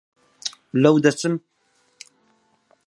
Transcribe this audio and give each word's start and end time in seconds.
لەو 0.81 0.95
دەچم؟ 1.03 1.33